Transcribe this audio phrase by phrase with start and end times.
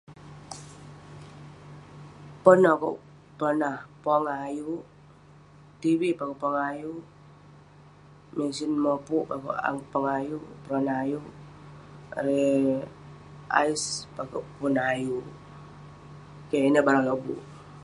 [2.43, 2.97] Pon akouk
[3.37, 4.83] peronah- pongah ayuk.
[5.81, 7.03] Tv peh akouk pongah ayuk.
[8.35, 9.37] Mesin mopuk peh
[9.67, 11.25] akouk pongah- peronah ayuk.
[12.17, 12.61] Erei
[13.59, 13.83] ais
[14.13, 15.25] peh akouk pongah ayuk.
[16.49, 17.41] Keh, ineh barang lobuk.